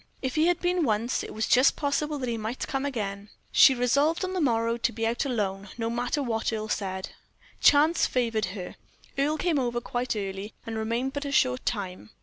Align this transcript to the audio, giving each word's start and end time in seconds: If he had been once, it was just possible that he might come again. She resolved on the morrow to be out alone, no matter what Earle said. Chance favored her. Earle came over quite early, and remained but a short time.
If 0.23 0.33
he 0.33 0.47
had 0.47 0.59
been 0.61 0.83
once, 0.83 1.21
it 1.21 1.31
was 1.31 1.47
just 1.47 1.75
possible 1.75 2.17
that 2.17 2.27
he 2.27 2.35
might 2.35 2.67
come 2.67 2.87
again. 2.87 3.29
She 3.51 3.75
resolved 3.75 4.23
on 4.25 4.33
the 4.33 4.41
morrow 4.41 4.75
to 4.77 4.91
be 4.91 5.05
out 5.05 5.25
alone, 5.25 5.69
no 5.77 5.91
matter 5.91 6.23
what 6.23 6.51
Earle 6.51 6.69
said. 6.69 7.09
Chance 7.59 8.07
favored 8.07 8.45
her. 8.45 8.77
Earle 9.15 9.37
came 9.37 9.59
over 9.59 9.79
quite 9.79 10.15
early, 10.15 10.55
and 10.65 10.75
remained 10.75 11.13
but 11.13 11.23
a 11.25 11.31
short 11.31 11.63
time. 11.67 12.09